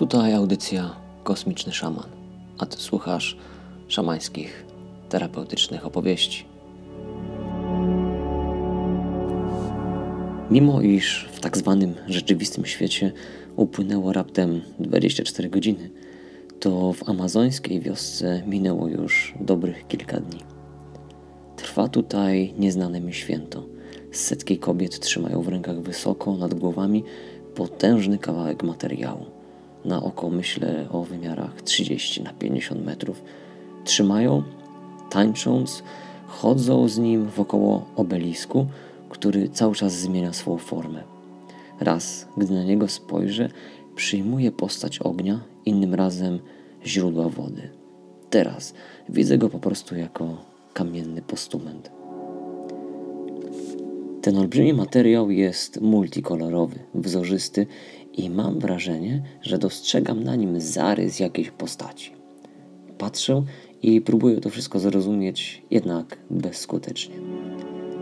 Tutaj 0.00 0.34
audycja 0.34 0.96
Kosmiczny 1.24 1.72
Szaman, 1.72 2.08
a 2.58 2.66
ty 2.66 2.76
słuchasz 2.76 3.36
szamańskich, 3.88 4.64
terapeutycznych 5.08 5.86
opowieści. 5.86 6.44
Mimo 10.50 10.80
iż 10.80 11.28
w 11.32 11.40
tak 11.40 11.58
zwanym 11.58 11.94
rzeczywistym 12.06 12.66
świecie 12.66 13.12
upłynęło 13.56 14.12
raptem 14.12 14.60
24 14.78 15.48
godziny, 15.50 15.90
to 16.60 16.92
w 16.92 17.08
amazońskiej 17.08 17.80
wiosce 17.80 18.42
minęło 18.46 18.88
już 18.88 19.34
dobrych 19.40 19.86
kilka 19.88 20.20
dni. 20.20 20.40
Trwa 21.56 21.88
tutaj 21.88 22.54
nieznane 22.58 23.00
mi 23.00 23.14
święto. 23.14 23.66
Setki 24.12 24.58
kobiet 24.58 25.00
trzymają 25.00 25.42
w 25.42 25.48
rękach 25.48 25.80
wysoko 25.80 26.36
nad 26.36 26.54
głowami 26.54 27.04
potężny 27.54 28.18
kawałek 28.18 28.62
materiału. 28.62 29.39
Na 29.84 30.02
oko 30.02 30.30
myślę 30.30 30.86
o 30.90 31.02
wymiarach 31.02 31.62
30 31.62 32.22
na 32.22 32.32
50 32.32 32.84
metrów. 32.84 33.22
Trzymają, 33.84 34.42
tańcząc, 35.10 35.82
chodzą 36.26 36.88
z 36.88 36.98
nim 36.98 37.26
wokoło 37.26 37.86
obelisku, 37.96 38.66
który 39.08 39.48
cały 39.48 39.74
czas 39.74 39.92
zmienia 39.92 40.32
swoją 40.32 40.58
formę. 40.58 41.02
Raz, 41.80 42.28
gdy 42.36 42.54
na 42.54 42.64
niego 42.64 42.88
spojrzę, 42.88 43.48
przyjmuje 43.96 44.52
postać 44.52 44.98
ognia, 44.98 45.40
innym 45.64 45.94
razem 45.94 46.38
źródła 46.86 47.28
wody. 47.28 47.70
Teraz 48.30 48.74
widzę 49.08 49.38
go 49.38 49.48
po 49.48 49.58
prostu 49.58 49.96
jako 49.96 50.36
kamienny 50.74 51.22
postument. 51.22 51.90
Ten 54.22 54.38
olbrzymi 54.38 54.72
materiał 54.72 55.30
jest 55.30 55.80
multikolorowy, 55.80 56.78
wzorzysty 56.94 57.66
i 58.20 58.30
mam 58.30 58.58
wrażenie, 58.58 59.22
że 59.42 59.58
dostrzegam 59.58 60.24
na 60.24 60.36
nim 60.36 60.60
zarys 60.60 61.20
jakiejś 61.20 61.50
postaci. 61.50 62.12
Patrzę 62.98 63.42
i 63.82 64.00
próbuję 64.00 64.40
to 64.40 64.50
wszystko 64.50 64.78
zrozumieć, 64.78 65.62
jednak 65.70 66.18
bezskutecznie. 66.30 67.14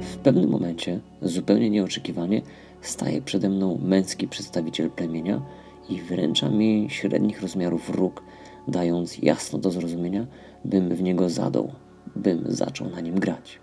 W 0.00 0.16
pewnym 0.16 0.50
momencie, 0.50 1.00
zupełnie 1.22 1.70
nieoczekiwanie, 1.70 2.42
staje 2.80 3.22
przede 3.22 3.48
mną 3.48 3.78
męski 3.82 4.28
przedstawiciel 4.28 4.90
plemienia 4.90 5.42
i 5.88 6.00
wręcza 6.00 6.48
mi 6.48 6.86
średnich 6.90 7.42
rozmiarów 7.42 7.90
róg, 7.90 8.22
dając 8.68 9.18
jasno 9.18 9.58
do 9.58 9.70
zrozumienia, 9.70 10.26
bym 10.64 10.94
w 10.94 11.02
niego 11.02 11.28
zadał, 11.28 11.72
bym 12.16 12.44
zaczął 12.48 12.90
na 12.90 13.00
nim 13.00 13.20
grać. 13.20 13.60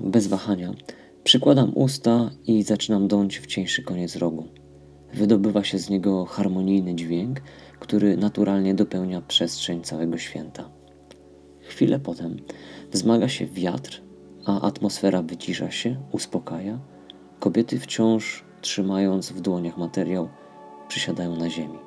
Bez 0.00 0.26
wahania 0.26 0.74
przykładam 1.24 1.72
usta 1.74 2.30
i 2.46 2.62
zaczynam 2.62 3.08
dąć 3.08 3.38
w 3.38 3.46
cieńszy 3.46 3.82
koniec 3.82 4.16
rogu. 4.16 4.44
Wydobywa 5.14 5.64
się 5.64 5.78
z 5.78 5.90
niego 5.90 6.24
harmonijny 6.24 6.94
dźwięk, 6.94 7.40
który 7.80 8.16
naturalnie 8.16 8.74
dopełnia 8.74 9.20
przestrzeń 9.20 9.82
całego 9.82 10.18
święta. 10.18 10.70
Chwilę 11.60 11.98
potem 11.98 12.36
wzmaga 12.92 13.28
się 13.28 13.46
wiatr, 13.46 14.02
a 14.44 14.60
atmosfera 14.60 15.22
wycisza 15.22 15.70
się, 15.70 15.96
uspokaja. 16.12 16.78
Kobiety 17.40 17.78
wciąż 17.78 18.44
trzymając 18.60 19.32
w 19.32 19.40
dłoniach 19.40 19.78
materiał, 19.78 20.28
przysiadają 20.88 21.36
na 21.36 21.50
ziemi. 21.50 21.78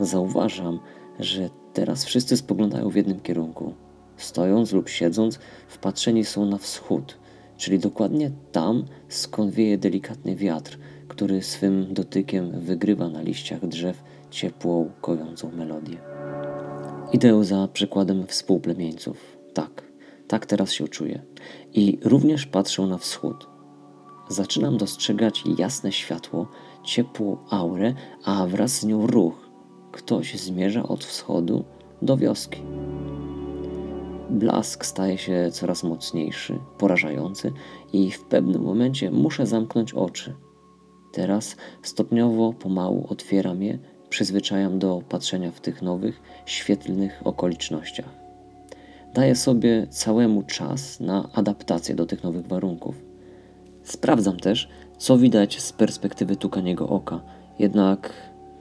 Zauważam, 0.00 0.80
że 1.18 1.50
teraz 1.72 2.04
wszyscy 2.04 2.36
spoglądają 2.36 2.88
w 2.90 2.96
jednym 2.96 3.20
kierunku. 3.20 3.74
Stojąc 4.16 4.72
lub 4.72 4.88
siedząc, 4.88 5.38
wpatrzeni 5.68 6.24
są 6.24 6.46
na 6.46 6.58
wschód, 6.58 7.18
czyli 7.56 7.78
dokładnie 7.78 8.30
tam, 8.52 8.84
skąd 9.08 9.54
wieje 9.54 9.78
delikatny 9.78 10.36
wiatr, 10.36 10.78
który 11.16 11.42
swym 11.42 11.94
dotykiem 11.94 12.60
wygrywa 12.60 13.08
na 13.08 13.22
liściach 13.22 13.66
drzew 13.66 14.02
ciepłą, 14.30 14.90
kojącą 15.00 15.50
melodię. 15.52 15.98
Idę 17.12 17.44
za 17.44 17.68
przykładem 17.72 18.26
współplemieńców. 18.26 19.36
Tak, 19.54 19.82
tak 20.28 20.46
teraz 20.46 20.72
się 20.72 20.88
czuję. 20.88 21.22
I 21.74 21.98
również 22.04 22.46
patrzę 22.46 22.82
na 22.82 22.98
wschód. 22.98 23.48
Zaczynam 24.28 24.76
dostrzegać 24.76 25.44
jasne 25.58 25.92
światło, 25.92 26.48
ciepłą 26.84 27.36
aurę, 27.50 27.94
a 28.24 28.46
wraz 28.46 28.72
z 28.72 28.84
nią 28.84 29.06
ruch. 29.06 29.50
Ktoś 29.92 30.40
zmierza 30.40 30.82
od 30.82 31.04
wschodu 31.04 31.64
do 32.02 32.16
wioski. 32.16 32.62
Blask 34.30 34.86
staje 34.86 35.18
się 35.18 35.48
coraz 35.52 35.84
mocniejszy, 35.84 36.58
porażający 36.78 37.52
i 37.92 38.10
w 38.10 38.24
pewnym 38.24 38.62
momencie 38.62 39.10
muszę 39.10 39.46
zamknąć 39.46 39.94
oczy. 39.94 40.34
Teraz 41.12 41.56
stopniowo, 41.82 42.52
pomału 42.52 43.06
otwieram 43.08 43.62
je, 43.62 43.78
przyzwyczajam 44.10 44.78
do 44.78 45.02
patrzenia 45.08 45.50
w 45.50 45.60
tych 45.60 45.82
nowych, 45.82 46.22
świetlnych 46.46 47.20
okolicznościach. 47.24 48.08
Daję 49.14 49.34
sobie 49.34 49.86
całemu 49.86 50.42
czas 50.42 51.00
na 51.00 51.28
adaptację 51.32 51.94
do 51.94 52.06
tych 52.06 52.24
nowych 52.24 52.46
warunków. 52.46 52.94
Sprawdzam 53.82 54.36
też, 54.36 54.68
co 54.98 55.18
widać 55.18 55.60
z 55.60 55.72
perspektywy 55.72 56.36
tukaniego 56.36 56.88
oka, 56.88 57.20
jednak 57.58 58.12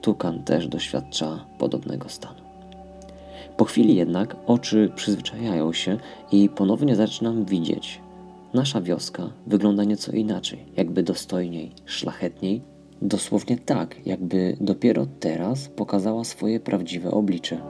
tukan 0.01 0.43
też 0.43 0.67
doświadcza 0.67 1.45
podobnego 1.57 2.09
stanu. 2.09 2.39
Po 3.57 3.65
chwili 3.65 3.95
jednak 3.95 4.35
oczy 4.45 4.91
przyzwyczajają 4.95 5.73
się 5.73 5.97
i 6.31 6.49
ponownie 6.49 6.95
zaczynam 6.95 7.45
widzieć. 7.45 8.01
Nasza 8.55 8.81
wioska 8.81 9.29
wygląda 9.47 9.83
nieco 9.83 10.11
inaczej, 10.11 10.65
jakby 10.77 11.03
dostojniej, 11.03 11.71
szlachetniej, 11.85 12.61
dosłownie 13.01 13.57
tak, 13.57 14.05
jakby 14.05 14.57
dopiero 14.61 15.07
teraz 15.19 15.67
pokazała 15.69 16.23
swoje 16.23 16.59
prawdziwe 16.59 17.11
oblicze. 17.11 17.61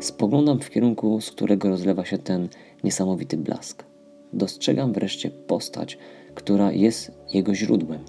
Spoglądam 0.00 0.60
w 0.60 0.70
kierunku, 0.70 1.20
z 1.20 1.30
którego 1.30 1.68
rozlewa 1.68 2.04
się 2.04 2.18
ten 2.18 2.48
niesamowity 2.84 3.36
blask. 3.36 3.84
Dostrzegam 4.32 4.92
wreszcie 4.92 5.30
postać, 5.30 5.98
która 6.34 6.72
jest 6.72 7.12
jego 7.34 7.54
źródłem. 7.54 8.00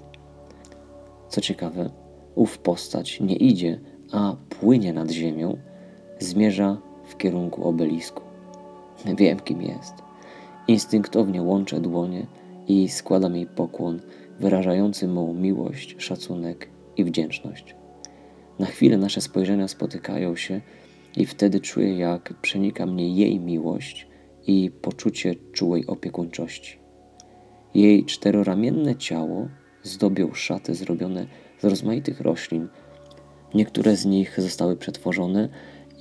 Co 1.28 1.40
ciekawe, 1.40 1.90
ów 2.34 2.58
postać 2.58 3.20
nie 3.20 3.36
idzie, 3.36 3.80
a 4.12 4.36
płynie 4.60 4.92
nad 4.92 5.10
ziemią, 5.10 5.58
zmierza 6.18 6.76
w 7.06 7.16
kierunku 7.16 7.68
obelisku. 7.68 8.22
Wiem, 9.16 9.40
kim 9.40 9.62
jest. 9.62 10.05
Instynktownie 10.68 11.42
łączę 11.42 11.80
dłonie 11.80 12.26
i 12.68 12.88
składam 12.88 13.36
jej 13.36 13.46
pokłon, 13.46 14.00
wyrażający 14.40 15.08
mu 15.08 15.34
miłość, 15.34 15.96
szacunek 15.98 16.68
i 16.96 17.04
wdzięczność. 17.04 17.74
Na 18.58 18.66
chwilę 18.66 18.96
nasze 18.98 19.20
spojrzenia 19.20 19.68
spotykają 19.68 20.36
się 20.36 20.60
i 21.16 21.26
wtedy 21.26 21.60
czuję, 21.60 21.98
jak 21.98 22.34
przenika 22.42 22.86
mnie 22.86 23.14
jej 23.14 23.40
miłość 23.40 24.08
i 24.46 24.70
poczucie 24.82 25.34
czułej 25.52 25.86
opiekuńczości. 25.86 26.78
Jej 27.74 28.04
czteroramienne 28.04 28.96
ciało 28.96 29.48
zdobią 29.82 30.34
szaty 30.34 30.74
zrobione 30.74 31.26
z 31.58 31.64
rozmaitych 31.64 32.20
roślin. 32.20 32.68
Niektóre 33.54 33.96
z 33.96 34.06
nich 34.06 34.40
zostały 34.40 34.76
przetworzone 34.76 35.48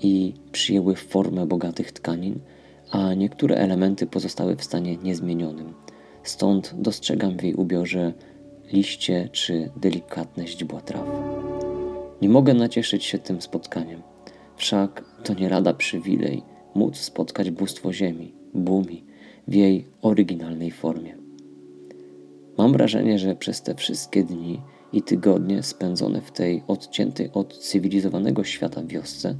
i 0.01 0.33
przyjęły 0.51 0.95
formę 0.95 1.45
bogatych 1.45 1.91
tkanin, 1.91 2.39
a 2.95 3.13
niektóre 3.13 3.55
elementy 3.55 4.07
pozostały 4.07 4.55
w 4.55 4.63
stanie 4.63 4.97
niezmienionym. 4.97 5.73
Stąd 6.23 6.73
dostrzegam 6.77 7.37
w 7.37 7.43
jej 7.43 7.53
ubiorze 7.53 8.13
liście 8.73 9.29
czy 9.31 9.71
delikatne 9.77 10.47
źdźbła 10.47 10.81
traw. 10.81 11.05
Nie 12.21 12.29
mogę 12.29 12.53
nacieszyć 12.53 13.03
się 13.03 13.19
tym 13.19 13.41
spotkaniem, 13.41 14.01
wszak 14.55 15.05
to 15.23 15.33
nie 15.33 15.49
lada 15.49 15.73
przywilej 15.73 16.43
móc 16.75 16.97
spotkać 16.97 17.51
bóstwo 17.51 17.93
ziemi, 17.93 18.33
Bumi, 18.53 19.03
w 19.47 19.53
jej 19.53 19.87
oryginalnej 20.01 20.71
formie. 20.71 21.15
Mam 22.57 22.73
wrażenie, 22.73 23.19
że 23.19 23.35
przez 23.35 23.61
te 23.61 23.75
wszystkie 23.75 24.23
dni 24.23 24.61
i 24.93 25.01
tygodnie 25.01 25.63
spędzone 25.63 26.21
w 26.21 26.31
tej 26.31 26.63
odciętej 26.67 27.29
od 27.33 27.57
cywilizowanego 27.57 28.43
świata 28.43 28.83
wiosce 28.83 29.35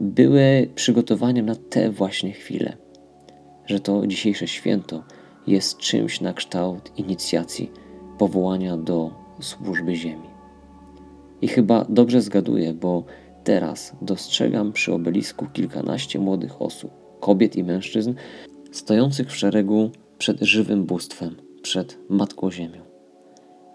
były 0.00 0.70
przygotowaniem 0.74 1.46
na 1.46 1.54
te 1.54 1.90
właśnie 1.90 2.32
chwile, 2.32 2.76
że 3.66 3.80
to 3.80 4.06
dzisiejsze 4.06 4.46
święto 4.48 5.04
jest 5.46 5.78
czymś 5.78 6.20
na 6.20 6.32
kształt 6.32 6.92
inicjacji, 6.96 7.72
powołania 8.18 8.76
do 8.76 9.10
służby 9.40 9.94
Ziemi. 9.96 10.30
I 11.42 11.48
chyba 11.48 11.86
dobrze 11.88 12.22
zgaduję, 12.22 12.74
bo 12.74 13.04
teraz 13.44 13.92
dostrzegam 14.02 14.72
przy 14.72 14.94
obelisku 14.94 15.46
kilkanaście 15.46 16.18
młodych 16.18 16.62
osób, 16.62 16.90
kobiet 17.20 17.56
i 17.56 17.64
mężczyzn, 17.64 18.14
stojących 18.72 19.28
w 19.28 19.36
szeregu 19.36 19.90
przed 20.18 20.40
żywym 20.40 20.84
bóstwem, 20.84 21.36
przed 21.62 21.98
Matką 22.08 22.50
Ziemią. 22.50 22.80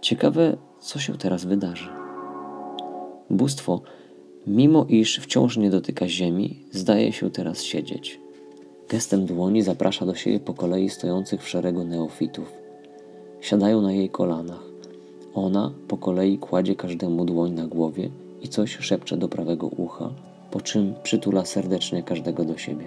Ciekawe, 0.01 0.57
co 0.79 0.99
się 0.99 1.17
teraz 1.17 1.45
wydarzy. 1.45 1.89
Bóstwo 3.29 3.81
Mimo 4.47 4.85
iż 4.89 5.19
wciąż 5.19 5.57
nie 5.57 5.69
dotyka 5.69 6.07
ziemi, 6.07 6.59
zdaje 6.71 7.13
się 7.13 7.31
teraz 7.31 7.63
siedzieć. 7.63 8.19
Gestem 8.89 9.25
dłoni 9.25 9.61
zaprasza 9.61 10.05
do 10.05 10.15
siebie 10.15 10.39
po 10.39 10.53
kolei 10.53 10.89
stojących 10.89 11.43
w 11.43 11.49
szeregu 11.49 11.83
neofitów. 11.83 12.51
Siadają 13.41 13.81
na 13.81 13.93
jej 13.93 14.09
kolanach. 14.09 14.63
Ona 15.33 15.71
po 15.87 15.97
kolei 15.97 16.37
kładzie 16.37 16.75
każdemu 16.75 17.25
dłoń 17.25 17.51
na 17.51 17.67
głowie 17.67 18.09
i 18.41 18.47
coś 18.47 18.77
szepcze 18.77 19.17
do 19.17 19.29
prawego 19.29 19.67
ucha, 19.67 20.09
po 20.51 20.61
czym 20.61 20.93
przytula 21.03 21.45
serdecznie 21.45 22.03
każdego 22.03 22.45
do 22.45 22.57
siebie. 22.57 22.85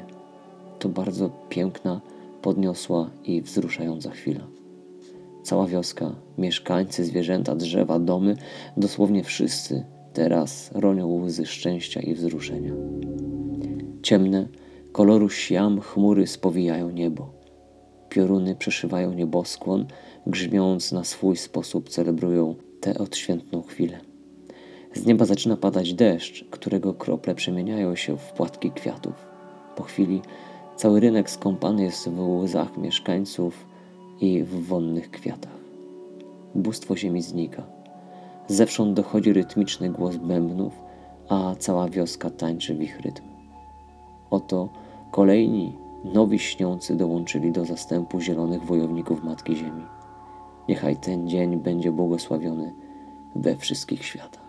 To 0.78 0.88
bardzo 0.88 1.30
piękna, 1.48 2.00
podniosła 2.42 3.10
i 3.24 3.42
wzruszająca 3.42 4.10
chwila. 4.10 4.46
Cała 5.42 5.66
wioska, 5.66 6.14
mieszkańcy, 6.38 7.04
zwierzęta, 7.04 7.54
drzewa, 7.54 7.98
domy, 7.98 8.36
dosłownie 8.76 9.24
wszyscy 9.24 9.84
teraz 10.18 10.70
ronią 10.74 11.22
łzy 11.24 11.46
szczęścia 11.46 12.00
i 12.00 12.14
wzruszenia. 12.14 12.72
Ciemne, 14.02 14.48
koloru 14.92 15.28
siam 15.28 15.80
chmury 15.80 16.26
spowijają 16.26 16.90
niebo. 16.90 17.30
Pioruny 18.08 18.56
przeszywają 18.56 19.12
nieboskłon, 19.12 19.86
grzmiąc 20.26 20.92
na 20.92 21.04
swój 21.04 21.36
sposób 21.36 21.88
celebrują 21.88 22.54
tę 22.80 22.98
odświętną 22.98 23.62
chwilę. 23.62 24.00
Z 24.94 25.06
nieba 25.06 25.24
zaczyna 25.24 25.56
padać 25.56 25.94
deszcz, 25.94 26.44
którego 26.50 26.94
krople 26.94 27.34
przemieniają 27.34 27.96
się 27.96 28.16
w 28.16 28.32
płatki 28.32 28.70
kwiatów. 28.70 29.14
Po 29.76 29.82
chwili 29.82 30.20
cały 30.76 31.00
rynek 31.00 31.30
skąpany 31.30 31.82
jest 31.82 32.08
w 32.08 32.20
łzach 32.20 32.76
mieszkańców 32.76 33.66
i 34.20 34.42
w 34.42 34.66
wonnych 34.66 35.10
kwiatach. 35.10 35.58
Bóstwo 36.54 36.96
ziemi 36.96 37.22
znika. 37.22 37.77
Zewsząd 38.48 38.94
dochodzi 38.94 39.32
rytmiczny 39.32 39.90
głos 39.90 40.16
bębnów, 40.16 40.72
a 41.28 41.54
cała 41.58 41.88
wioska 41.88 42.30
tańczy 42.30 42.74
w 42.74 42.82
ich 42.82 43.00
rytm. 43.00 43.22
Oto 44.30 44.68
kolejni 45.10 45.76
nowi 46.04 46.38
śniący 46.38 46.96
dołączyli 46.96 47.52
do 47.52 47.64
zastępu 47.64 48.20
zielonych 48.20 48.64
wojowników 48.64 49.24
Matki 49.24 49.56
Ziemi. 49.56 49.82
Niechaj 50.68 50.96
ten 50.96 51.28
dzień 51.28 51.56
będzie 51.56 51.92
błogosławiony 51.92 52.74
we 53.36 53.56
wszystkich 53.56 54.04
światach. 54.04 54.47